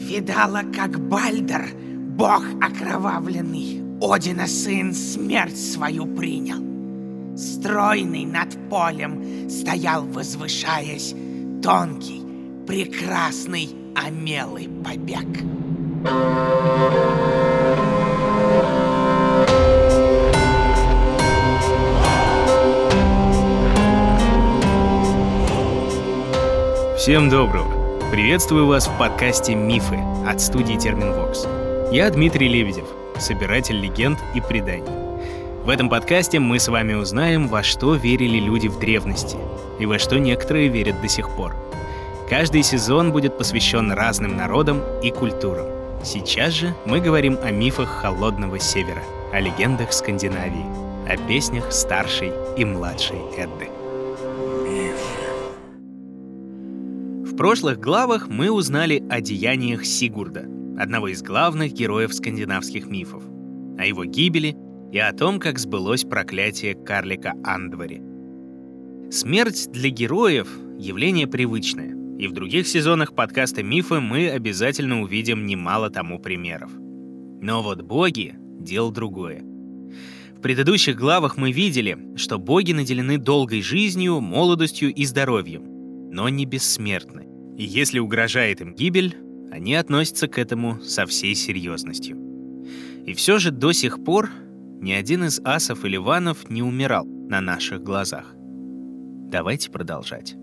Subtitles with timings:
[0.00, 1.68] Видала, как Бальдер,
[2.16, 7.36] бог окровавленный, Одина сын смерть свою принял.
[7.36, 11.14] Стройный над полем стоял, возвышаясь,
[11.62, 12.22] Тонкий,
[12.66, 15.28] прекрасный, омелый побег.
[26.96, 27.79] Всем доброго!
[28.20, 31.46] Приветствую вас в подкасте «Мифы» от студии Терминвокс.
[31.90, 32.84] Я Дмитрий Лебедев,
[33.18, 34.92] собиратель легенд и преданий.
[35.64, 39.38] В этом подкасте мы с вами узнаем, во что верили люди в древности
[39.78, 41.54] и во что некоторые верят до сих пор.
[42.28, 45.68] Каждый сезон будет посвящен разным народам и культурам.
[46.04, 49.02] Сейчас же мы говорим о мифах Холодного Севера,
[49.32, 50.66] о легендах Скандинавии,
[51.08, 53.70] о песнях старшей и младшей Эдды.
[57.40, 60.44] Прошлых главах мы узнали о деяниях Сигурда,
[60.78, 63.22] одного из главных героев скандинавских мифов,
[63.78, 64.58] о его гибели
[64.92, 68.02] и о том, как сбылось проклятие карлика Андвари.
[69.10, 75.88] Смерть для героев— явление привычное, и в других сезонах подкаста «Мифы» мы обязательно увидим немало
[75.88, 76.70] тому примеров.
[77.40, 79.42] Но вот боги— дело другое.
[80.36, 85.62] В предыдущих главах мы видели, что боги наделены долгой жизнью, молодостью и здоровьем,
[86.12, 87.19] но не бессмертны.
[87.56, 89.16] И если угрожает им гибель,
[89.50, 92.16] они относятся к этому со всей серьезностью.
[93.06, 94.30] И все же до сих пор
[94.80, 98.34] ни один из асов или ванов не умирал на наших глазах.
[99.30, 100.34] Давайте продолжать.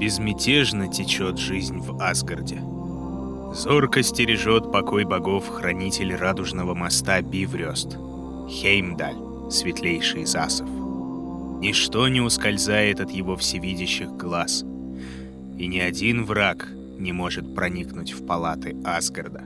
[0.00, 2.60] Безмятежно течет жизнь в Асгарде.
[3.54, 7.96] Зорко стережет покой богов хранитель радужного моста Биврёст,
[8.48, 9.16] Хеймдаль,
[9.50, 10.68] светлейший из асов.
[11.64, 14.66] Ничто не ускользает от его всевидящих глаз,
[15.56, 19.44] и ни один враг не может проникнуть в палаты Асгарда.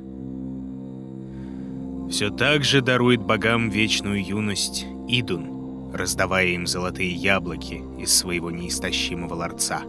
[2.10, 9.34] Все так же дарует богам вечную юность Идун, раздавая им золотые яблоки из своего неистощимого
[9.34, 9.82] ларца.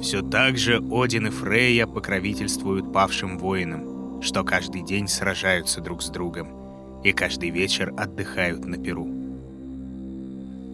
[0.00, 6.10] Все так же Один и Фрейя покровительствуют павшим воинам, что каждый день сражаются друг с
[6.10, 9.23] другом и каждый вечер отдыхают на Перу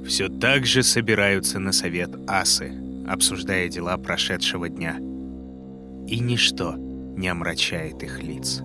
[0.04, 2.72] все так же собираются на совет асы,
[3.06, 4.96] обсуждая дела прошедшего дня.
[6.06, 6.74] И ничто
[7.16, 8.60] не омрачает их лиц.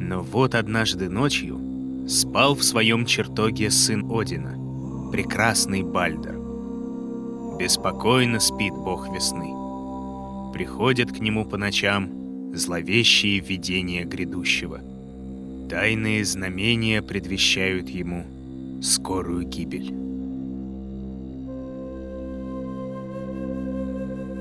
[0.00, 1.58] Но вот однажды ночью
[2.08, 6.38] спал в своем чертоге сын Одина, прекрасный Бальдер.
[7.58, 9.54] Беспокойно спит бог весны.
[10.52, 14.80] Приходят к нему по ночам зловещие видения грядущего.
[15.70, 18.26] Тайные знамения предвещают ему—
[18.84, 19.94] скорую гибель.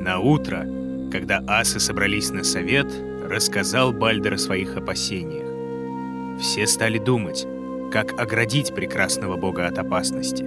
[0.01, 0.67] На утро,
[1.11, 2.87] когда асы собрались на совет,
[3.23, 6.41] рассказал Бальдер о своих опасениях.
[6.41, 7.47] Все стали думать,
[7.91, 10.45] как оградить прекрасного бога от опасности.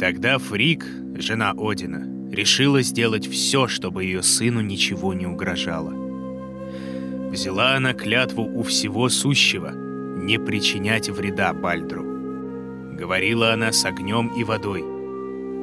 [0.00, 5.92] Тогда Фрик, жена Одина, решила сделать все, чтобы ее сыну ничего не угрожало.
[7.30, 9.72] Взяла она клятву у всего сущего—
[10.26, 12.02] не причинять вреда Бальдру.
[12.98, 14.84] Говорила она с огнем и водой,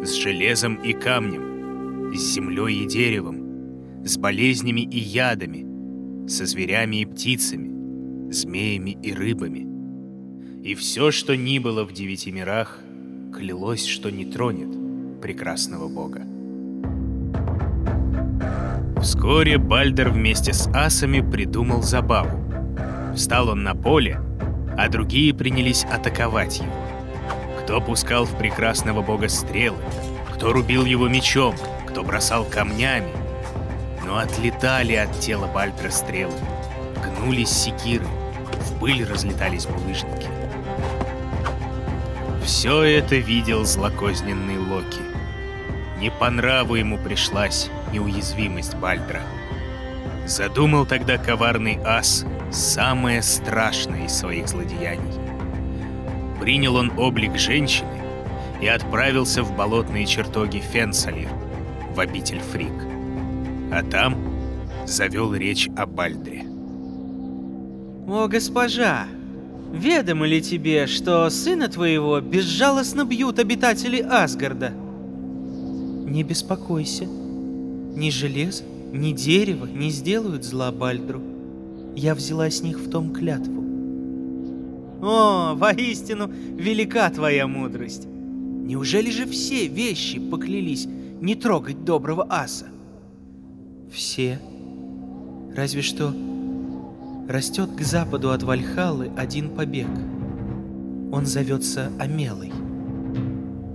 [0.05, 7.05] с железом и камнем, с землей и деревом, с болезнями и ядами, со зверями и
[7.05, 9.67] птицами, змеями и рыбами.
[10.63, 12.79] И все, что ни было в девяти мирах,
[13.35, 16.21] клялось, что не тронет прекрасного бога.
[19.01, 22.39] Вскоре Бальдер вместе с асами придумал забаву.
[23.13, 24.21] Встал он на поле
[24.77, 26.73] а другие принялись атаковать его.
[27.61, 29.77] Кто пускал в прекрасного бога стрелы,
[30.33, 31.55] кто рубил его мечом,
[31.87, 33.11] кто бросал камнями.
[34.05, 36.33] Но отлетали от тела Бальтра стрелы,
[37.03, 38.05] гнулись секиры,
[38.59, 40.27] в пыль разлетались булыжники.
[42.43, 45.01] Все это видел злокозненный Локи.
[45.99, 49.21] Не по нраву ему пришлась неуязвимость Бальдра.
[50.25, 55.13] Задумал тогда коварный ас самое страшное из своих злодеяний.
[56.39, 58.01] Принял он облик женщины
[58.61, 61.29] и отправился в болотные чертоги Фенсалир,
[61.95, 62.73] в обитель Фрик.
[63.71, 64.15] А там
[64.85, 66.45] завел речь о Бальдре.
[68.07, 69.05] «О, госпожа,
[69.71, 74.71] ведомо ли тебе, что сына твоего безжалостно бьют обитатели Асгарда?»
[76.05, 77.05] «Не беспокойся.
[77.05, 81.32] Ни железо, ни дерево не сделают зла Бальдру
[81.95, 83.63] я взяла с них в том клятву.
[85.01, 88.07] О, воистину, велика твоя мудрость.
[88.07, 92.67] Неужели же все вещи поклялись не трогать доброго аса?
[93.91, 94.39] Все.
[95.55, 96.13] Разве что
[97.27, 99.89] растет к западу от Вальхалы один побег.
[101.11, 102.51] Он зовется Амелой.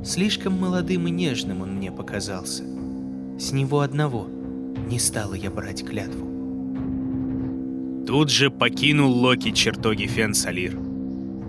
[0.04, 2.64] Слишком молодым и нежным он мне показался.
[3.38, 4.26] С него одного
[4.88, 6.27] не стала я брать клятву.
[8.08, 10.78] Тут же покинул Локи чертоги Фенсалир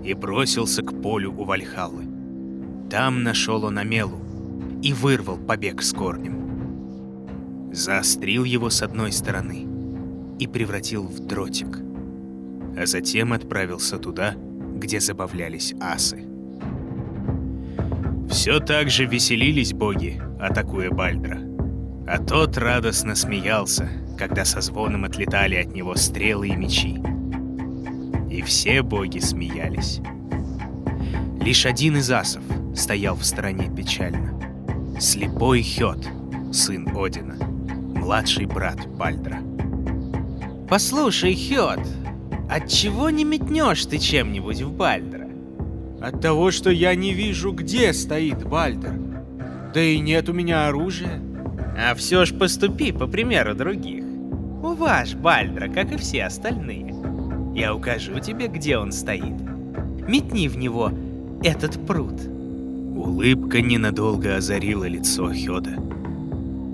[0.04, 2.04] и бросился к полю у Вальхаллы.
[2.90, 4.20] Там нашел он Амелу
[4.82, 7.72] и вырвал побег с корнем.
[7.72, 9.66] Заострил его с одной стороны
[10.38, 11.78] и превратил в дротик,
[12.76, 14.34] а затем отправился туда,
[14.76, 16.26] где забавлялись асы.
[18.28, 21.40] Все так же веселились боги, атакуя Бальдра.
[22.06, 23.88] А тот радостно смеялся,
[24.20, 27.00] когда со звоном отлетали от него стрелы и мечи.
[28.30, 30.00] И все боги смеялись.
[31.40, 32.42] Лишь один из асов
[32.76, 34.38] стоял в стороне печально.
[35.00, 36.06] Слепой Хет,
[36.52, 37.36] сын Одина,
[37.94, 39.38] младший брат Бальдра.
[40.68, 41.80] «Послушай, Хет,
[42.50, 45.30] отчего не метнешь ты чем-нибудь в Бальдра?»
[46.02, 48.92] «От того, что я не вижу, где стоит Бальдр.
[49.72, 51.22] Да и нет у меня оружия».
[51.78, 54.09] «А все ж поступи по примеру других.
[54.80, 56.94] Уваж Бальдра, как и все остальные.
[57.54, 59.34] Я укажу тебе, где он стоит.
[60.08, 60.90] Метни в него
[61.42, 62.14] этот пруд.
[62.96, 65.72] Улыбка ненадолго озарила лицо Хёда.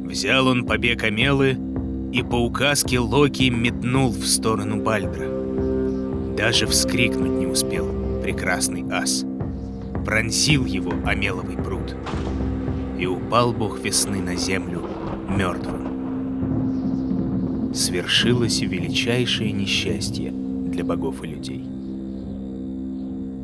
[0.04, 1.58] Взял он побег Амелы
[2.12, 5.26] и по указке Локи метнул в сторону Бальдра.
[6.36, 7.88] Даже вскрикнуть не успел
[8.22, 9.24] прекрасный ас.
[10.04, 11.96] Пронзил его Амеловый пруд.
[13.00, 14.88] И упал бог весны на землю
[15.28, 15.85] мертвым
[17.76, 21.64] свершилось величайшее несчастье для богов и людей.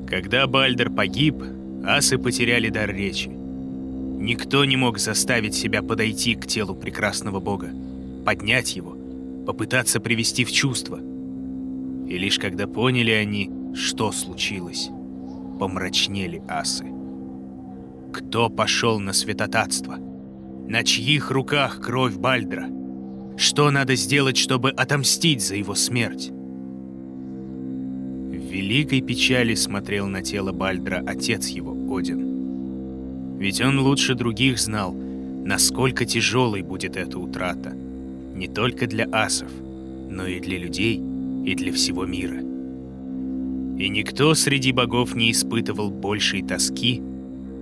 [0.09, 1.43] Когда Бальдер погиб,
[1.85, 3.29] асы потеряли дар речи.
[3.29, 7.71] Никто не мог заставить себя подойти к телу прекрасного бога,
[8.25, 8.97] поднять его,
[9.47, 10.99] попытаться привести в чувство.
[12.09, 14.91] И лишь когда поняли они, что случилось,
[15.59, 16.87] помрачнели асы.
[18.13, 19.97] Кто пошел на святотатство?
[20.69, 22.69] На чьих руках кровь Бальдра?
[23.43, 26.29] Что надо сделать, чтобы отомстить за его смерть?
[28.31, 33.39] В великой печали смотрел на тело Бальдра отец его, Один.
[33.41, 37.71] Ведь он лучше других знал, насколько тяжелой будет эта утрата.
[37.73, 39.51] Не только для асов,
[40.09, 41.03] но и для людей,
[41.45, 42.39] и для всего мира.
[43.77, 47.03] И никто среди богов не испытывал большей тоски,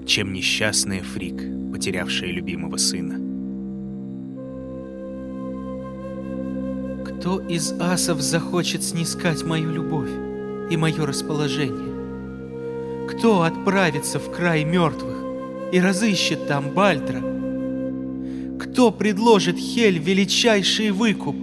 [0.06, 3.29] чем несчастная Фрик, потерявшая любимого сына.
[7.20, 10.08] Кто из асов захочет снискать мою любовь
[10.70, 13.10] и мое расположение?
[13.10, 15.18] Кто отправится в край мертвых
[15.70, 17.20] и разыщет там Бальтра?
[18.58, 21.36] Кто предложит Хель величайший выкуп,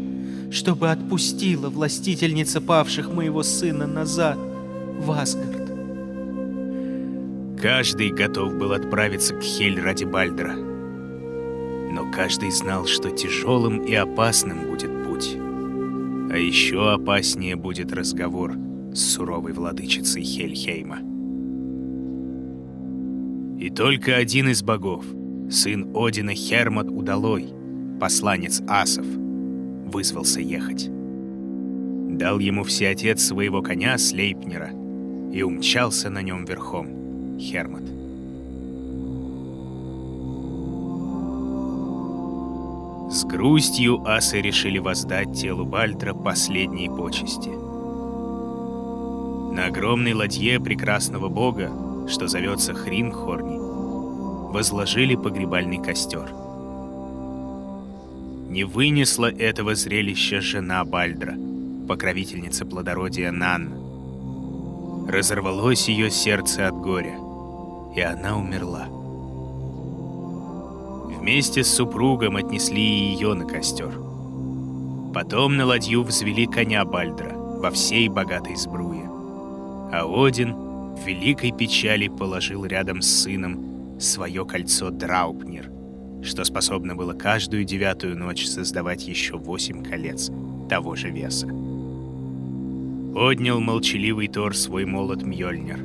[0.50, 4.40] чтобы отпустила властительница павших моего сына назад
[5.00, 5.70] в Асгард?
[7.62, 10.56] Каждый готов был отправиться к Хель ради Бальдра.
[10.56, 14.97] Но каждый знал, что тяжелым и опасным будет.
[16.30, 18.54] А еще опаснее будет разговор
[18.94, 21.00] с суровой владычицей Хельхейма.
[23.60, 25.06] И только один из богов,
[25.50, 27.50] сын Одина Хермот Удалой,
[28.00, 30.90] посланец асов, вызвался ехать.
[30.90, 34.72] Дал ему всеотец своего коня Слейпнера
[35.32, 37.97] и умчался на нем верхом, Хермот.
[43.18, 47.50] С грустью асы решили воздать телу Бальтра последние почести.
[49.56, 51.72] На огромной ладье прекрасного бога,
[52.08, 53.58] что зовется Хринхорни,
[54.54, 56.30] возложили погребальный костер.
[58.50, 61.34] Не вынесла этого зрелища жена Бальдра,
[61.88, 63.78] покровительница плодородия Нанна.
[65.10, 67.18] Разорвалось ее сердце от горя,
[67.96, 68.97] и она умерла.
[71.28, 73.92] Вместе с супругом отнесли ее на костер.
[75.14, 79.04] Потом на ладью взвели коня Бальдра во всей богатой сбруе.
[79.92, 85.70] А Один в великой печали положил рядом с сыном свое кольцо Драупнир,
[86.24, 90.32] что способно было каждую девятую ночь создавать еще восемь колец
[90.70, 91.48] того же веса.
[93.14, 95.82] Поднял молчаливый Тор свой молот Мьёльнир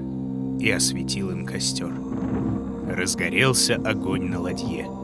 [0.61, 1.93] и осветил им костер.
[2.89, 4.87] Разгорелся огонь на ладье—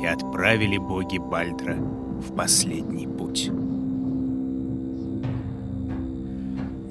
[0.00, 3.50] и отправили боги Бальдра в последний путь.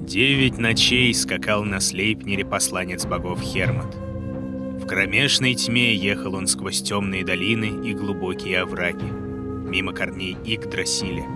[0.06, 3.94] Девять ночей скакал на Слейпнере посланец богов Хермот.
[3.94, 11.26] В кромешной тьме ехал он сквозь темные долины и глубокие овраги, мимо корней Игдрасиля,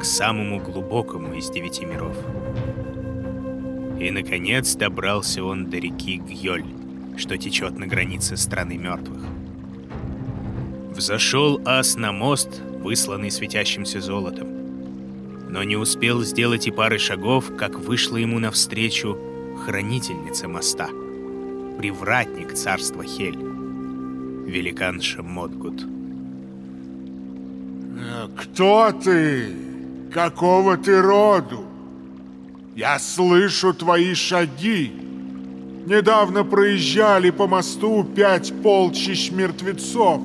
[0.00, 2.16] к самому глубокому из девяти миров.
[4.00, 6.64] И, наконец, добрался он до реки Гьоль,
[7.18, 9.31] что течет на границе страны мертвых.
[10.94, 14.48] Взошел ас на мост, высланный светящимся золотом.
[15.48, 19.18] Но не успел сделать и пары шагов, как вышла ему навстречу
[19.64, 20.88] хранительница моста,
[21.78, 23.38] привратник царства Хель,
[24.46, 25.82] великанша Модгут.
[28.36, 29.54] Кто ты?
[30.12, 31.64] Какого ты роду?
[32.76, 34.92] Я слышу твои шаги.
[35.86, 40.20] Недавно проезжали по мосту пять полчищ мертвецов,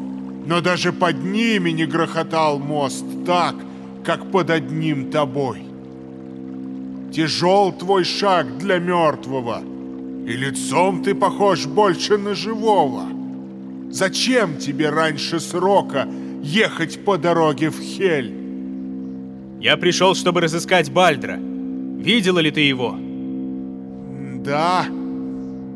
[0.47, 3.55] но даже под ними не грохотал мост так,
[4.05, 5.61] как под одним тобой.
[7.11, 9.61] Тяжел твой шаг для мертвого,
[10.25, 13.03] и лицом ты похож больше на живого.
[13.91, 16.07] Зачем тебе раньше срока
[16.41, 18.33] ехать по дороге в Хель?
[19.59, 21.37] Я пришел, чтобы разыскать Бальдра.
[21.37, 22.95] Видела ли ты его?
[24.45, 24.85] Да,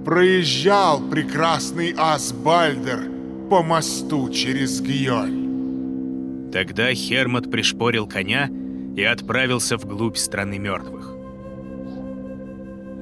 [0.05, 3.20] проезжал прекрасный ас Бальдер
[3.51, 6.51] по мосту через Гьоль.
[6.53, 8.50] Тогда Хермот пришпорил коня
[8.96, 11.13] и отправился вглубь страны мертвых.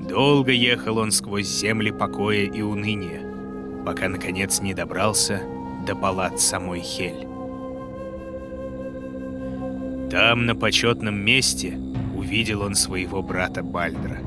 [0.09, 3.21] Долго ехал он сквозь земли покоя и уныния,
[3.85, 5.39] пока, наконец, не добрался
[5.85, 7.27] до палат самой Хель.
[10.09, 11.77] Там, на почетном месте,
[12.17, 14.17] увидел он своего брата Бальдра.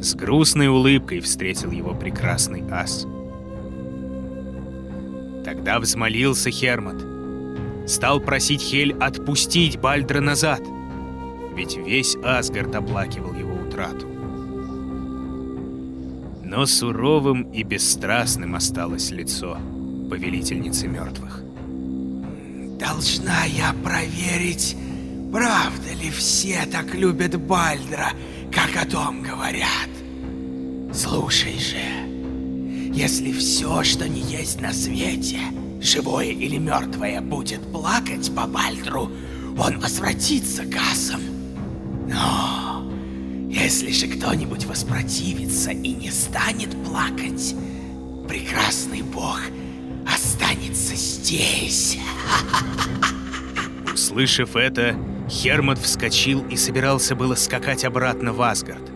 [0.00, 3.06] С грустной улыбкой встретил его прекрасный ас.
[5.44, 7.04] Тогда взмолился Хермот.
[7.86, 10.62] Стал просить Хель отпустить Бальдра назад,
[11.54, 14.06] ведь весь Асгард оплакивал его утрату.
[16.42, 19.58] Но суровым и бесстрастным осталось лицо
[20.08, 21.42] повелительницы мертвых.
[22.78, 24.76] Должна я проверить,
[25.30, 28.12] правда ли все так любят Бальдра,
[28.50, 29.90] как о том говорят.
[30.92, 32.03] Слушай же,
[32.94, 35.40] если все, что не есть на свете,
[35.82, 39.10] живое или мертвое, будет плакать по Бальдру,
[39.58, 41.20] он возвратится к асам.
[42.08, 42.88] Но
[43.50, 47.56] если же кто-нибудь воспротивится и не станет плакать,
[48.28, 49.40] прекрасный бог
[50.06, 51.98] останется здесь.
[53.92, 54.96] Услышав это,
[55.28, 58.88] Хермот вскочил и собирался было скакать обратно в Асгард.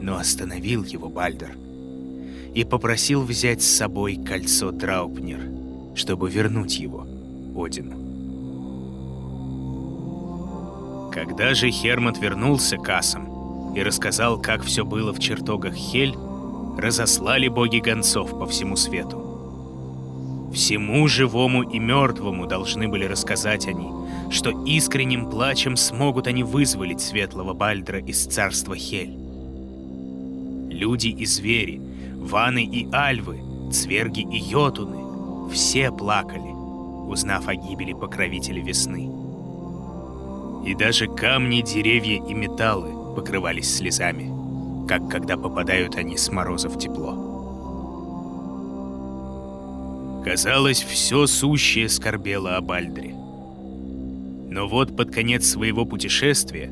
[0.00, 1.56] Но остановил его Бальдер
[2.56, 5.40] и попросил взять с собой кольцо Траупнер,
[5.94, 7.06] чтобы вернуть его
[7.54, 8.06] Одину.
[11.12, 16.14] Когда же Хермот вернулся к Асам и рассказал, как все было в чертогах Хель,
[16.78, 20.50] разослали боги гонцов по всему свету.
[20.54, 23.86] Всему живому и мертвому должны были рассказать они,
[24.30, 29.14] что искренним плачем смогут они вызволить светлого Бальдра из царства Хель.
[30.70, 31.82] Люди и звери,
[32.26, 33.40] ваны и альвы,
[33.72, 36.52] цверги и йотуны, все плакали,
[37.08, 39.10] узнав о гибели покровителя весны.
[40.66, 44.30] И даже камни, деревья и металлы покрывались слезами,
[44.88, 47.34] как когда попадают они с мороза в тепло.
[50.24, 53.14] Казалось, все сущее скорбело о Бальдре.
[54.48, 56.68] Но вот под конец своего путешествия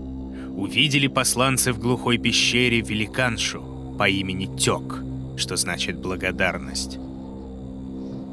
[0.56, 3.62] увидели посланцы в глухой пещере великаншу
[3.96, 5.04] по имени Тек,
[5.36, 6.98] что значит благодарность.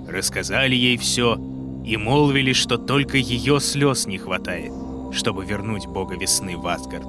[0.08, 1.39] Рассказали ей все
[1.86, 4.72] и молвили, что только ее слез не хватает,
[5.13, 7.08] чтобы вернуть бога весны в Асгард.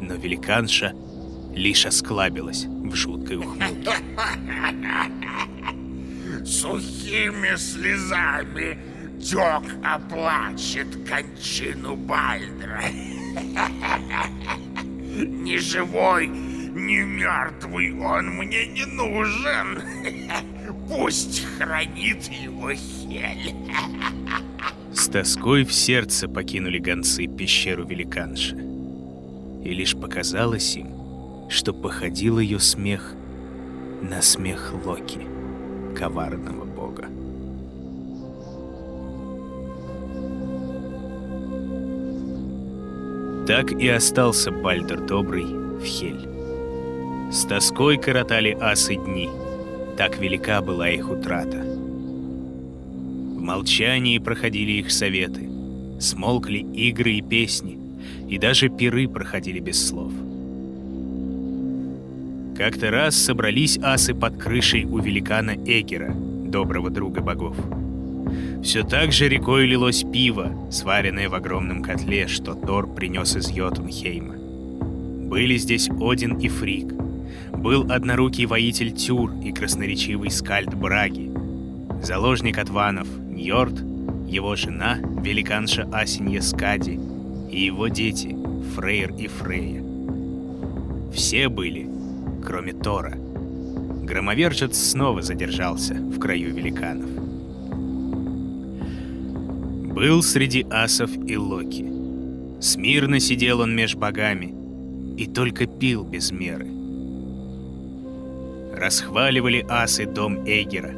[0.00, 0.94] Но великанша
[1.54, 3.90] лишь осклабилась в жуткой ухмылке.
[6.44, 8.78] Сухими слезами
[9.20, 12.82] Тек оплачет кончину Бальдра.
[15.12, 16.30] Ни живой,
[16.74, 19.82] ни мертвый он мне не нужен.
[20.88, 23.54] Пусть хранит его Хель.
[24.92, 28.56] С тоской в сердце покинули гонцы пещеру великанши.
[29.64, 30.88] И лишь показалось им,
[31.48, 33.14] что походил ее смех
[34.02, 35.20] на смех Локи,
[35.96, 37.06] коварного бога.
[43.46, 46.39] Так и остался Бальдер Добрый в Хель.
[47.30, 49.28] С тоской коротали асы дни,
[49.96, 51.58] так велика была их утрата.
[51.58, 55.48] В молчании проходили их советы,
[56.00, 57.78] смолкли игры и песни,
[58.28, 60.12] и даже пиры проходили без слов.
[62.56, 67.56] Как-то раз собрались асы под крышей у великана Эгера, доброго друга богов.
[68.64, 74.34] Все так же рекой лилось пиво, сваренное в огромном котле, что Тор принес из Йотунхейма.
[75.28, 76.99] Были здесь Один и Фрик.
[77.60, 81.30] Был однорукий воитель Тюр и красноречивый скальд Браги.
[82.02, 83.78] Заложник Атванов Ньорд,
[84.26, 86.98] его жена, великанша Асинья Скади,
[87.50, 88.34] и его дети
[88.74, 89.84] Фрейр и Фрея.
[91.12, 91.86] Все были,
[92.42, 93.14] кроме Тора.
[94.04, 97.10] Громовержец снова задержался в краю великанов.
[99.94, 101.84] Был среди асов и Локи.
[102.62, 104.54] Смирно сидел он меж богами
[105.18, 106.79] и только пил без меры.
[108.80, 110.94] Расхваливали асы дом Эгера,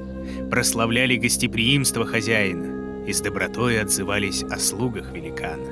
[0.48, 5.66] прославляли гостеприимство хозяина и с добротой отзывались о слугах великана.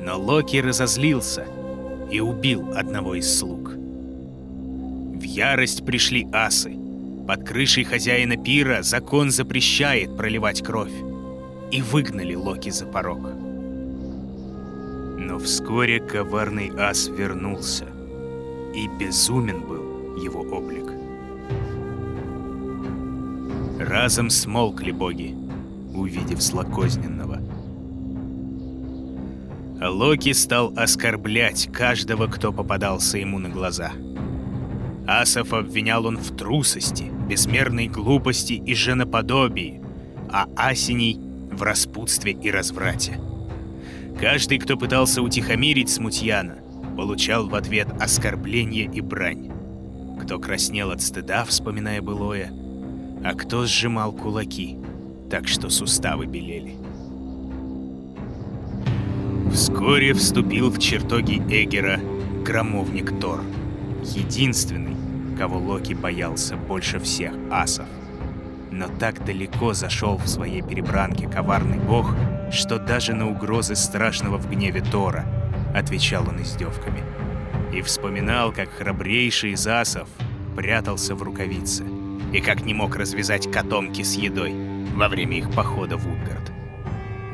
[0.00, 1.44] Но Локи разозлился
[2.10, 3.72] и убил одного из слуг.
[3.74, 6.74] В ярость пришли асы.
[7.28, 10.94] Под крышей хозяина пира закон запрещает проливать кровь
[11.70, 13.28] и выгнали Локи за порог.
[15.18, 17.84] Но вскоре коварный ас вернулся,
[18.74, 19.75] и безумен был
[20.16, 20.92] его облик.
[23.78, 25.34] Разом смолкли боги,
[25.94, 27.40] увидев злокозненного.
[29.80, 33.92] А Локи стал оскорблять каждого, кто попадался ему на глаза.
[35.06, 39.80] Асов обвинял он в трусости, безмерной глупости и женоподобии,
[40.30, 41.20] а Асиней
[41.52, 43.20] в распутстве и разврате.
[44.18, 46.56] Каждый, кто пытался утихомирить смутьяна,
[46.96, 49.52] получал в ответ оскорбление и брань.
[50.26, 52.50] Кто краснел от стыда, вспоминая былое,
[53.24, 54.76] а кто сжимал кулаки,
[55.30, 56.74] так что суставы белели.
[59.52, 62.00] Вскоре вступил в чертоги Эгера
[62.44, 63.40] громовник Тор,
[64.02, 64.96] единственный,
[65.38, 67.86] кого Локи боялся больше всех асов.
[68.72, 72.12] Но так далеко зашел в своей перебранке коварный бог,
[72.50, 75.24] что даже на угрозы страшного в гневе Тора
[75.72, 77.04] отвечал он издевками.
[77.76, 80.08] И вспоминал, как храбрейший из асов
[80.56, 81.84] прятался в рукавице,
[82.32, 84.54] и как не мог развязать котомки с едой
[84.94, 86.50] во время их похода в Утгард.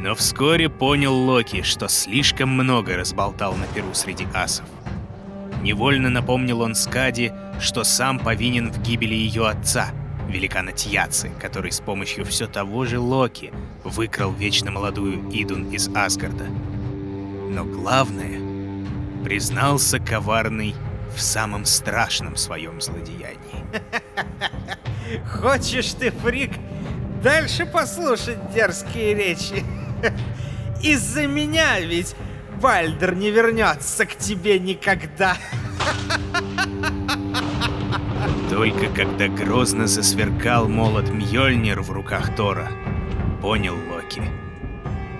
[0.00, 4.66] Но вскоре понял Локи, что слишком много разболтал на перу среди асов.
[5.62, 9.90] Невольно напомнил он Скади, что сам повинен в гибели ее отца—
[10.28, 13.52] великана Тьяцы, который с помощью все того же Локи
[13.84, 16.46] выкрал вечно молодую Идун из Асгарда.
[17.50, 18.40] Но главное,
[19.22, 20.74] признался коварный
[21.14, 23.64] в самом страшном своем злодеянии.
[25.26, 26.52] Хочешь ты, фрик,
[27.22, 29.64] дальше послушать дерзкие речи?
[30.82, 32.16] Из-за меня ведь
[32.60, 35.36] Бальдер не вернется к тебе никогда.
[38.50, 42.70] Только когда грозно засверкал молот Мьёльнир в руках Тора,
[43.40, 44.22] понял Локи.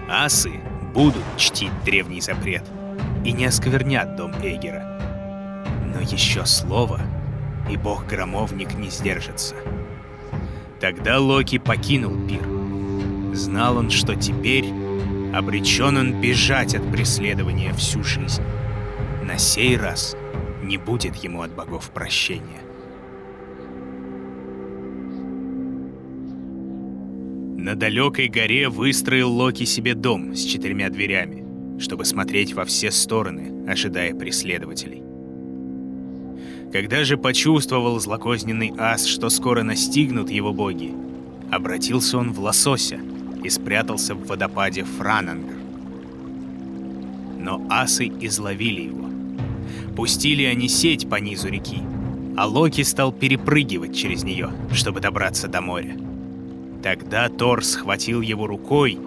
[0.09, 0.61] Асы
[0.93, 2.65] будут чтить древний запрет
[3.25, 4.99] и не осквернят дом Эгера.
[5.95, 7.01] Но еще слово,
[7.71, 9.55] и бог-громовник не сдержится.
[10.81, 12.43] Тогда Локи покинул пир.
[13.35, 14.67] Знал он, что теперь
[15.33, 18.43] обречен он бежать от преследования всю жизнь.
[19.25, 20.17] На сей раз
[20.63, 22.61] не будет ему от богов прощения.
[27.57, 31.45] На далекой горе выстроил Локи себе дом с четырьмя дверями,
[31.79, 35.03] чтобы смотреть во все стороны, ожидая преследователей.
[36.73, 40.95] Когда же почувствовал злокозненный ас, что скоро настигнут его боги,
[41.51, 42.99] обратился он в лосося
[43.45, 45.55] и спрятался в водопаде Франангр.
[47.39, 49.11] Но асы изловили его.
[49.95, 51.83] Пустили они сеть по низу реки,
[52.37, 55.95] а Локи стал перепрыгивать через нее, чтобы добраться до моря.
[56.83, 58.99] Тогда Тор схватил его рукой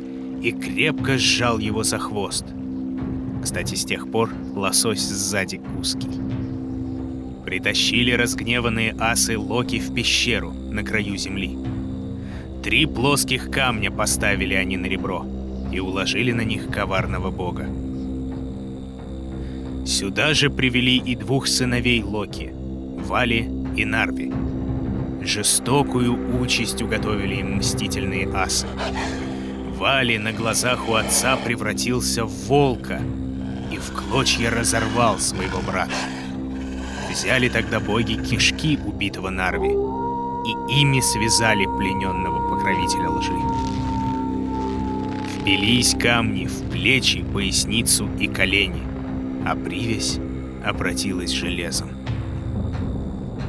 [0.46, 2.46] и крепко сжал его за хвост.
[3.44, 6.10] Кстати, с тех пор лосось сзади узкий.
[7.44, 11.58] Притащили разгневанные асы Локи в пещеру на краю земли.
[12.64, 15.26] Три плоских камня поставили они на ребро
[15.72, 17.68] и уложили на них коварного бога.
[19.84, 22.52] Сюда же привели и двух сыновей Локи—
[23.08, 24.32] Вали и Нарви—
[25.26, 28.68] Жестокую участь уготовили им мстительные асы.
[29.78, 33.02] Вали на глазах у отца превратился в волка
[33.72, 35.92] и в клочья разорвал своего брата.
[37.12, 43.34] Взяли тогда боги кишки убитого Нарви и ими связали плененного покровителя лжи.
[45.40, 48.82] Впились камни в плечи, поясницу и колени,
[49.46, 50.20] а привязь
[50.66, 51.90] обратилась железом.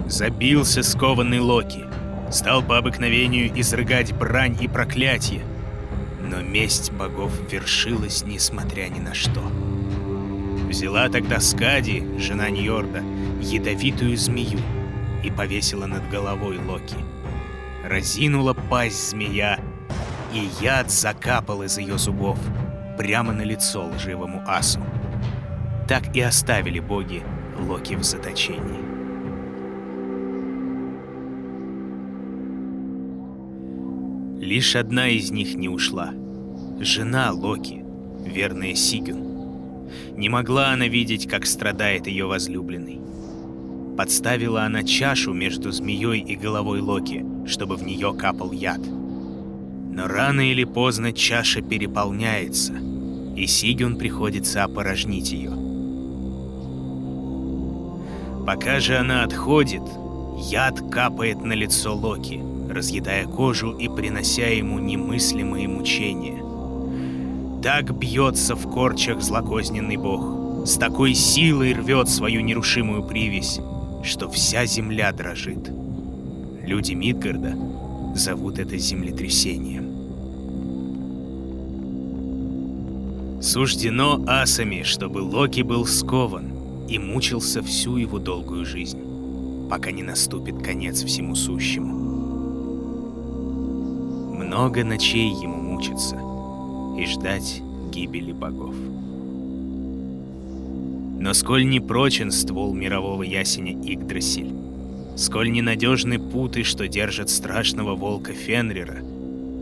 [0.08, 1.84] Забился скованный Локи.
[2.30, 5.42] Стал по обыкновению изрыгать брань и проклятие.
[6.46, 9.42] Месть богов вершилась, несмотря ни на что.
[10.68, 13.02] Взяла тогда Скади, жена Ньорда,
[13.40, 14.60] ядовитую змею
[15.24, 16.96] и повесила над головой Локи.
[17.84, 19.58] Разинула пасть змея,
[20.32, 22.38] и яд закапал из ее зубов
[22.96, 24.80] прямо на лицо лживому асу.
[25.88, 27.22] Так и оставили боги
[27.58, 28.86] Локи в заточении.
[34.40, 36.12] Лишь одна из них не ушла.
[36.78, 37.82] Жена Локи,
[38.26, 39.88] верная Сигюн.
[40.14, 43.00] Не могла она видеть, как страдает ее возлюбленный.
[43.96, 48.80] Подставила она чашу между змеей и головой Локи, чтобы в нее капал яд.
[49.90, 52.74] Но рано или поздно чаша переполняется,
[53.34, 55.52] и Сигюн приходится опорожнить ее.
[58.46, 59.82] Пока же она отходит,
[60.50, 66.45] яд капает на лицо Локи, разъедая кожу и принося ему немыслимые мучения.
[67.66, 73.58] Так бьется в корчах злокозненный бог, с такой силой рвет свою нерушимую привязь,
[74.04, 75.68] что вся земля дрожит.
[76.62, 77.58] Люди Мидгарда
[78.14, 79.82] зовут это землетрясением.
[83.42, 89.00] Суждено асами, чтобы Локи был скован и мучился всю его долгую жизнь,
[89.68, 91.96] пока не наступит конец всему сущему.
[94.36, 96.25] Много ночей ему мучиться
[96.96, 98.74] и ждать гибели богов.
[101.18, 104.52] Но сколь непрочен ствол мирового ясеня Игдрасиль,
[105.16, 108.98] сколь ненадежны путы, что держат страшного волка Фенрира,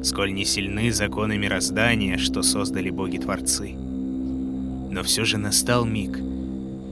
[0.03, 3.73] сколь не сильны законы мироздания, что создали боги-творцы.
[3.73, 6.19] Но все же настал миг,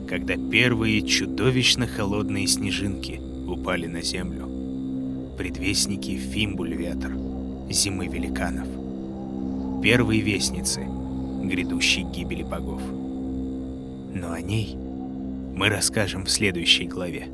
[0.09, 4.48] когда первые чудовищно холодные снежинки упали на землю.
[5.37, 7.12] Предвестники Фимбуль-ветр,
[7.70, 8.82] зимы великанов.
[9.83, 12.81] Первые вестницы грядущей гибели богов.
[12.83, 17.29] Но о ней мы расскажем в следующей главе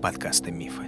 [0.00, 0.84] подкаста «Мифы».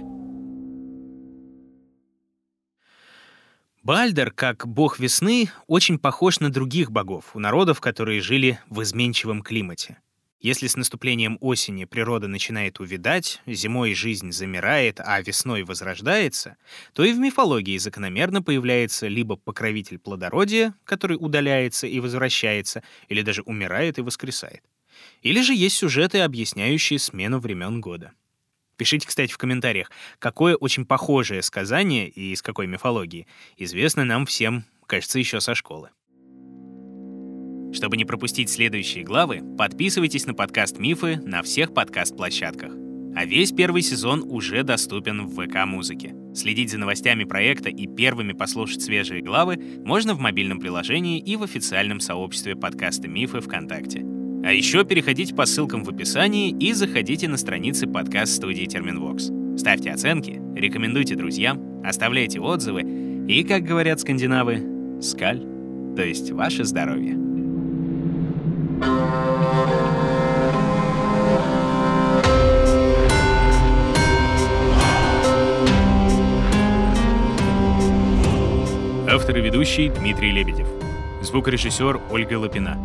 [3.83, 9.41] Бальдер, как бог весны, очень похож на других богов, у народов, которые жили в изменчивом
[9.41, 9.97] климате.
[10.41, 16.57] Если с наступлением осени природа начинает увядать, зимой жизнь замирает, а весной возрождается,
[16.93, 23.43] то и в мифологии закономерно появляется либо покровитель плодородия, который удаляется и возвращается, или даже
[23.43, 24.63] умирает и воскресает.
[25.21, 28.11] Или же есть сюжеты, объясняющие смену времен года.
[28.77, 33.27] Пишите, кстати, в комментариях, какое очень похожее сказание и из какой мифологии
[33.57, 35.91] известно нам всем, кажется, еще со школы.
[37.73, 42.73] Чтобы не пропустить следующие главы, подписывайтесь на подкаст «Мифы» на всех подкаст-площадках.
[43.15, 46.13] А весь первый сезон уже доступен в ВК-музыке.
[46.33, 51.43] Следить за новостями проекта и первыми послушать свежие главы можно в мобильном приложении и в
[51.43, 54.05] официальном сообществе подкаста «Мифы» ВКонтакте.
[54.43, 59.29] А еще переходите по ссылкам в описании и заходите на страницы подкаст-студии Терминвокс.
[59.57, 62.81] Ставьте оценки, рекомендуйте друзьям, оставляйте отзывы
[63.27, 65.41] и, как говорят скандинавы, скаль,
[65.95, 67.30] то есть ваше здоровье.
[79.31, 80.67] Автор и ведущий Дмитрий Лебедев.
[81.21, 82.77] Звукорежиссер Ольга Лапина.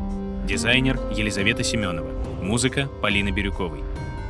[0.46, 2.08] Дизайнер Елизавета Семенова.
[2.40, 3.80] Музыка Полина Бирюковой.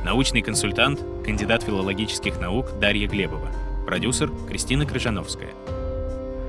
[0.03, 3.51] Научный консультант, кандидат филологических наук Дарья Глебова.
[3.85, 5.51] Продюсер Кристина Крыжановская.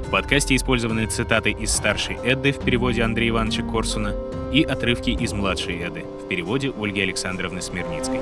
[0.07, 4.15] В подкасте использованы цитаты из старшей Эдды в переводе Андрея Ивановича Корсуна
[4.51, 8.21] и отрывки из младшей Эды в переводе Ольги Александровны Смирницкой.